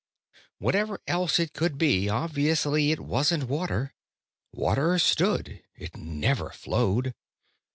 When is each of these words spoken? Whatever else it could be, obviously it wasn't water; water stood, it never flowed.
Whatever 0.57 0.99
else 1.05 1.37
it 1.37 1.53
could 1.53 1.77
be, 1.77 2.09
obviously 2.09 2.91
it 2.91 3.01
wasn't 3.01 3.43
water; 3.43 3.93
water 4.51 4.97
stood, 4.97 5.61
it 5.75 5.95
never 5.95 6.49
flowed. 6.49 7.13